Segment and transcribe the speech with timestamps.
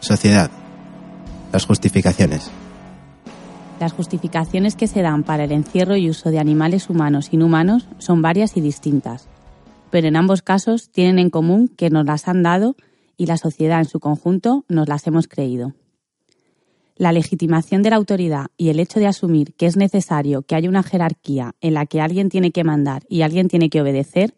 [0.00, 0.50] Sociedad.
[1.52, 2.50] Las justificaciones.
[3.80, 8.22] Las justificaciones que se dan para el encierro y uso de animales humanos inhumanos son
[8.22, 9.26] varias y distintas,
[9.90, 12.76] pero en ambos casos tienen en común que nos las han dado
[13.16, 15.72] y la sociedad en su conjunto nos las hemos creído.
[16.96, 20.68] La legitimación de la autoridad y el hecho de asumir que es necesario que haya
[20.68, 24.34] una jerarquía en la que alguien tiene que mandar y alguien tiene que obedecer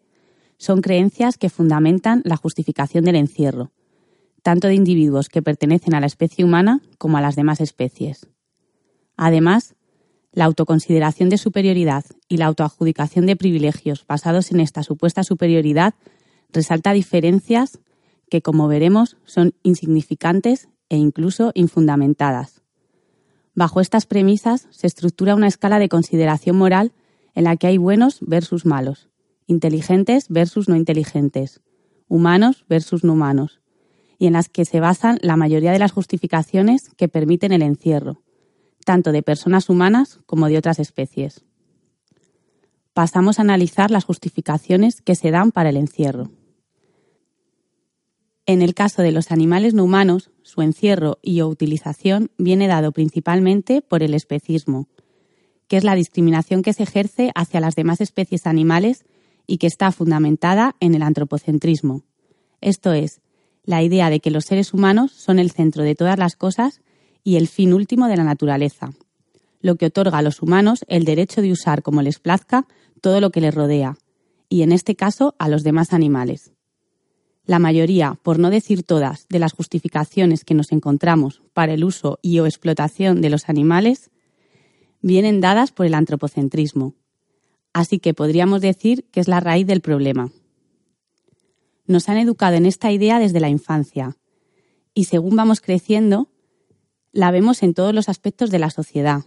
[0.57, 3.71] son creencias que fundamentan la justificación del encierro,
[4.41, 8.27] tanto de individuos que pertenecen a la especie humana como a las demás especies.
[9.15, 9.75] Además,
[10.31, 15.95] la autoconsideración de superioridad y la autoadjudicación de privilegios basados en esta supuesta superioridad
[16.51, 17.79] resalta diferencias
[18.29, 22.61] que, como veremos, son insignificantes e incluso infundamentadas.
[23.55, 26.93] Bajo estas premisas se estructura una escala de consideración moral
[27.33, 29.09] en la que hay buenos versus malos,
[29.47, 31.61] inteligentes versus no inteligentes,
[32.07, 33.61] humanos versus no humanos,
[34.19, 38.21] y en las que se basan la mayoría de las justificaciones que permiten el encierro,
[38.85, 41.45] tanto de personas humanas como de otras especies.
[42.93, 46.29] Pasamos a analizar las justificaciones que se dan para el encierro.
[48.45, 52.91] En el caso de los animales no humanos, su encierro y o utilización viene dado
[52.91, 54.89] principalmente por el especismo,
[55.67, 59.05] que es la discriminación que se ejerce hacia las demás especies animales
[59.47, 62.03] y que está fundamentada en el antropocentrismo.
[62.59, 63.21] Esto es,
[63.63, 66.81] la idea de que los seres humanos son el centro de todas las cosas
[67.23, 68.91] y el fin último de la naturaleza,
[69.61, 72.65] lo que otorga a los humanos el derecho de usar como les plazca
[73.01, 73.97] todo lo que les rodea,
[74.47, 76.51] y en este caso a los demás animales.
[77.45, 82.19] La mayoría, por no decir todas, de las justificaciones que nos encontramos para el uso
[82.21, 84.11] y o explotación de los animales
[85.01, 86.93] vienen dadas por el antropocentrismo.
[87.73, 90.31] Así que podríamos decir que es la raíz del problema.
[91.89, 94.15] Nos han educado en esta idea desde la infancia
[94.93, 96.29] y según vamos creciendo,
[97.11, 99.23] la vemos en todos los aspectos de la sociedad.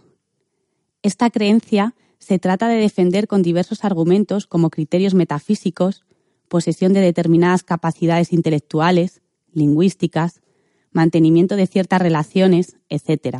[1.01, 6.05] Esta creencia se trata de defender con diversos argumentos como criterios metafísicos,
[6.47, 10.39] posesión de determinadas capacidades intelectuales, lingüísticas,
[10.89, 13.39] mantenimiento de ciertas relaciones, etc.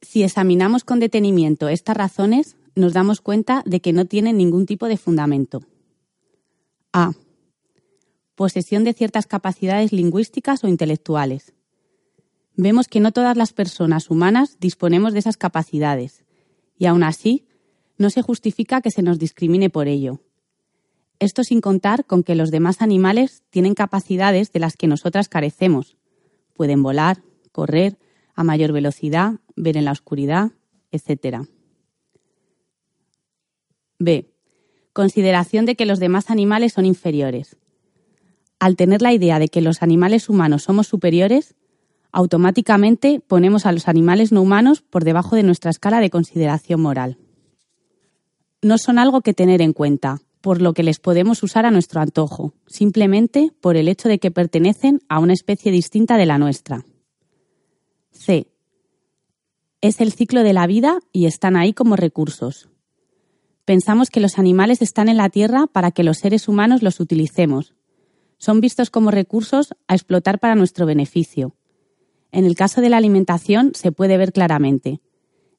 [0.00, 4.86] Si examinamos con detenimiento estas razones, nos damos cuenta de que no tienen ningún tipo
[4.88, 5.60] de fundamento.
[6.94, 7.12] A.
[8.34, 11.54] Posesión de ciertas capacidades lingüísticas o intelectuales.
[12.56, 16.24] Vemos que no todas las personas humanas disponemos de esas capacidades,
[16.76, 17.46] y aún así,
[17.98, 20.20] no se justifica que se nos discrimine por ello.
[21.20, 25.96] Esto sin contar con que los demás animales tienen capacidades de las que nosotras carecemos.
[26.54, 27.98] Pueden volar, correr
[28.34, 30.52] a mayor velocidad, ver en la oscuridad,
[30.90, 31.46] etc.
[33.98, 34.32] B.
[34.92, 37.56] Consideración de que los demás animales son inferiores.
[38.64, 41.54] Al tener la idea de que los animales humanos somos superiores,
[42.12, 47.18] automáticamente ponemos a los animales no humanos por debajo de nuestra escala de consideración moral.
[48.62, 52.00] No son algo que tener en cuenta, por lo que les podemos usar a nuestro
[52.00, 56.86] antojo, simplemente por el hecho de que pertenecen a una especie distinta de la nuestra.
[58.12, 58.46] C.
[59.82, 62.70] Es el ciclo de la vida y están ahí como recursos.
[63.66, 67.74] Pensamos que los animales están en la Tierra para que los seres humanos los utilicemos.
[68.44, 71.54] Son vistos como recursos a explotar para nuestro beneficio.
[72.30, 75.00] En el caso de la alimentación se puede ver claramente,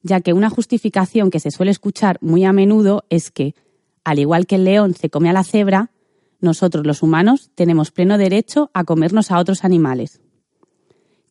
[0.02, 3.56] ya que una justificación que se suele escuchar muy a menudo es que
[4.04, 5.90] al igual que el león se come a la cebra,
[6.38, 10.20] nosotros los humanos tenemos pleno derecho a comernos a otros animales.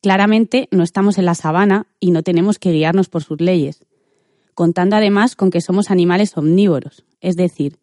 [0.01, 3.85] Claramente no estamos en la sabana y no tenemos que guiarnos por sus leyes,
[4.55, 7.79] contando además con que somos animales omnívoros, es decir,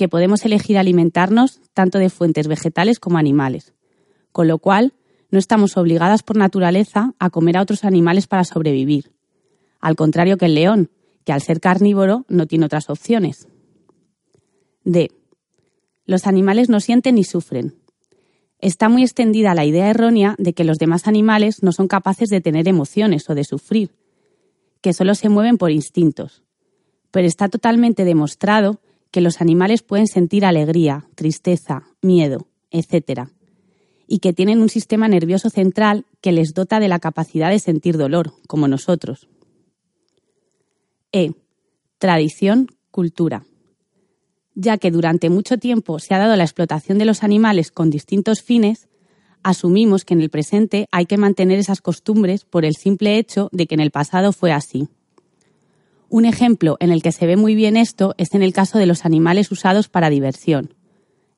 [0.00, 3.74] que podemos elegir alimentarnos tanto de fuentes vegetales como animales,
[4.32, 4.94] con lo cual
[5.30, 9.12] no estamos obligadas por naturaleza a comer a otros animales para sobrevivir,
[9.78, 10.90] al contrario que el león,
[11.26, 13.46] que al ser carnívoro no tiene otras opciones.
[14.84, 15.10] D.
[16.06, 17.74] Los animales no sienten ni sufren.
[18.58, 22.40] Está muy extendida la idea errónea de que los demás animales no son capaces de
[22.40, 23.90] tener emociones o de sufrir,
[24.80, 26.42] que solo se mueven por instintos.
[27.10, 28.80] Pero está totalmente demostrado
[29.10, 33.28] que los animales pueden sentir alegría, tristeza, miedo, etc.
[34.06, 37.96] Y que tienen un sistema nervioso central que les dota de la capacidad de sentir
[37.96, 39.28] dolor, como nosotros.
[41.12, 41.32] E.
[41.98, 43.44] Tradición, cultura
[44.54, 48.42] ya que durante mucho tiempo se ha dado la explotación de los animales con distintos
[48.42, 48.88] fines,
[49.42, 53.66] asumimos que en el presente hay que mantener esas costumbres por el simple hecho de
[53.66, 54.88] que en el pasado fue así.
[56.10, 58.86] Un ejemplo en el que se ve muy bien esto es en el caso de
[58.86, 60.74] los animales usados para diversión,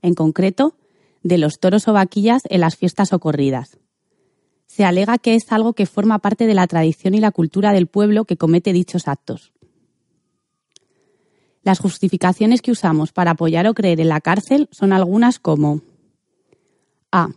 [0.01, 0.77] en concreto,
[1.23, 3.79] de los toros o vaquillas en las fiestas o corridas.
[4.67, 7.87] se alega que es algo que forma parte de la tradición y la cultura del
[7.87, 9.53] pueblo que comete dichos actos.
[11.63, 15.83] Las justificaciones que usamos para apoyar o creer en la cárcel son algunas como
[17.11, 17.29] A.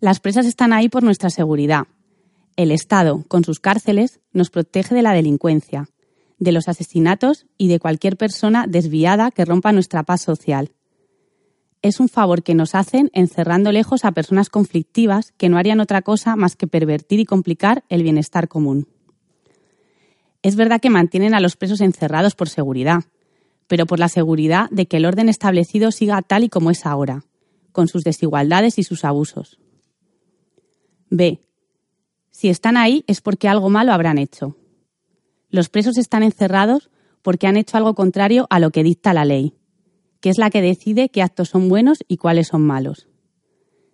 [0.00, 1.86] Las presas están ahí por nuestra seguridad.
[2.58, 5.88] El Estado, con sus cárceles, nos protege de la delincuencia,
[6.38, 10.72] de los asesinatos y de cualquier persona desviada que rompa nuestra paz social
[11.82, 16.02] es un favor que nos hacen encerrando lejos a personas conflictivas que no harían otra
[16.02, 18.88] cosa más que pervertir y complicar el bienestar común.
[20.42, 23.04] Es verdad que mantienen a los presos encerrados por seguridad,
[23.66, 27.24] pero por la seguridad de que el orden establecido siga tal y como es ahora,
[27.72, 29.58] con sus desigualdades y sus abusos.
[31.10, 31.40] B.
[32.38, 34.56] Si están ahí es porque algo malo habrán hecho.
[35.50, 36.88] Los presos están encerrados
[37.20, 39.54] porque han hecho algo contrario a lo que dicta la ley,
[40.20, 43.08] que es la que decide qué actos son buenos y cuáles son malos.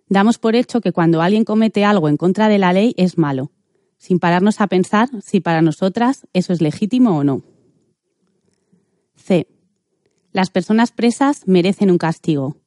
[0.09, 3.51] Damos por hecho que cuando alguien comete algo en contra de la ley es malo,
[3.97, 7.41] sin pararnos a pensar si para nosotras eso es legítimo o no.
[9.15, 9.47] C.
[10.33, 12.57] Las personas presas merecen un castigo.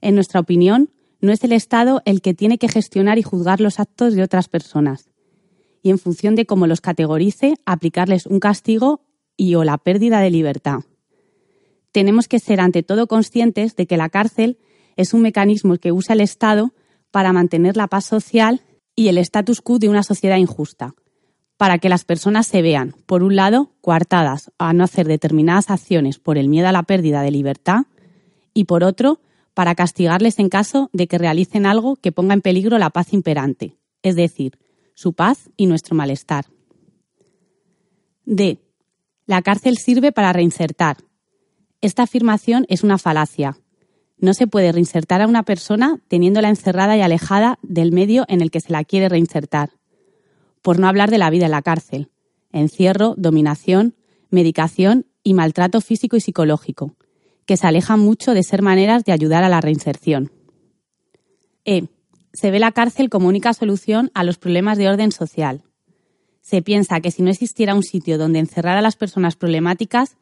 [0.00, 0.93] En nuestra opinión,
[1.24, 4.48] no es el Estado el que tiene que gestionar y juzgar los actos de otras
[4.48, 5.08] personas,
[5.82, 9.00] y en función de cómo los categorice, aplicarles un castigo
[9.36, 10.80] y o la pérdida de libertad.
[11.92, 14.58] Tenemos que ser ante todo conscientes de que la cárcel
[14.96, 16.74] es un mecanismo que usa el Estado
[17.10, 18.60] para mantener la paz social
[18.94, 20.94] y el status quo de una sociedad injusta,
[21.56, 26.18] para que las personas se vean, por un lado, coartadas a no hacer determinadas acciones
[26.18, 27.86] por el miedo a la pérdida de libertad
[28.52, 29.20] y, por otro,
[29.54, 33.76] para castigarles en caso de que realicen algo que ponga en peligro la paz imperante,
[34.02, 34.58] es decir,
[34.94, 36.46] su paz y nuestro malestar.
[38.24, 38.58] D.
[39.26, 40.98] La cárcel sirve para reinsertar,
[41.84, 43.58] esta afirmación es una falacia.
[44.16, 48.50] No se puede reinsertar a una persona teniéndola encerrada y alejada del medio en el
[48.50, 49.72] que se la quiere reinsertar.
[50.62, 52.08] Por no hablar de la vida en la cárcel.
[52.52, 53.96] Encierro, dominación,
[54.30, 56.96] medicación y maltrato físico y psicológico,
[57.46, 60.30] que se alejan mucho de ser maneras de ayudar a la reinserción.
[61.64, 61.88] E.
[62.32, 65.62] Se ve la cárcel como única solución a los problemas de orden social.
[66.40, 70.16] Se piensa que si no existiera un sitio donde encerrar a las personas problemáticas,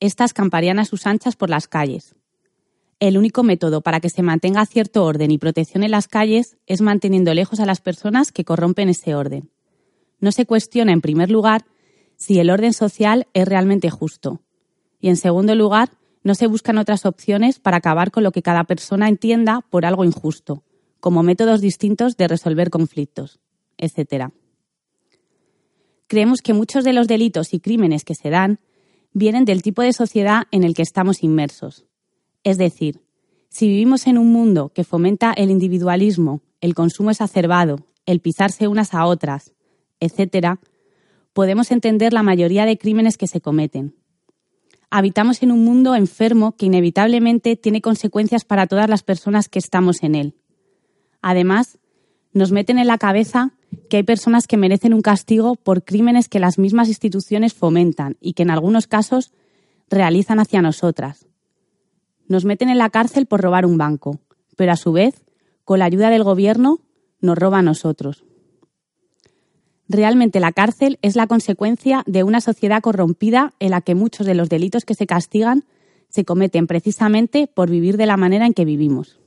[0.00, 2.14] estas camparían a sus anchas por las calles.
[2.98, 6.80] El único método para que se mantenga cierto orden y protección en las calles es
[6.80, 9.50] manteniendo lejos a las personas que corrompen ese orden.
[10.18, 11.64] No se cuestiona, en primer lugar,
[12.16, 14.42] si el orden social es realmente justo.
[15.00, 15.90] Y, en segundo lugar,
[16.22, 20.04] no se buscan otras opciones para acabar con lo que cada persona entienda por algo
[20.04, 20.62] injusto,
[21.00, 23.40] como métodos distintos de resolver conflictos,
[23.78, 24.30] etc.
[26.06, 28.60] Creemos que muchos de los delitos y crímenes que se dan
[29.12, 31.86] vienen del tipo de sociedad en el que estamos inmersos.
[32.44, 33.00] Es decir,
[33.48, 38.94] si vivimos en un mundo que fomenta el individualismo, el consumo exacerbado, el pisarse unas
[38.94, 39.52] a otras,
[39.98, 40.58] etc.,
[41.32, 43.94] podemos entender la mayoría de crímenes que se cometen.
[44.90, 50.02] Habitamos en un mundo enfermo que inevitablemente tiene consecuencias para todas las personas que estamos
[50.02, 50.34] en él.
[51.22, 51.78] Además,
[52.32, 53.52] nos meten en la cabeza
[53.88, 58.32] que hay personas que merecen un castigo por crímenes que las mismas instituciones fomentan y
[58.32, 59.32] que en algunos casos
[59.88, 61.26] realizan hacia nosotras.
[62.26, 64.20] Nos meten en la cárcel por robar un banco,
[64.56, 65.24] pero a su vez,
[65.64, 66.80] con la ayuda del gobierno,
[67.20, 68.24] nos roba a nosotros.
[69.92, 74.36] Realmente la cárcel es la consecuencia de una sociedad corrompida en la que muchos de
[74.36, 75.64] los delitos que se castigan
[76.08, 79.19] se cometen precisamente por vivir de la manera en que vivimos.